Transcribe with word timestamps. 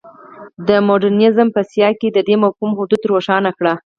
د 0.67 0.69
مډرنیزم 0.87 1.47
په 1.55 1.61
سیاق 1.71 1.95
کې 2.01 2.09
د 2.11 2.19
دې 2.27 2.35
مفهوم 2.43 2.71
حدود 2.79 3.01
روښانه 3.11 3.51
کړي. 3.57 3.73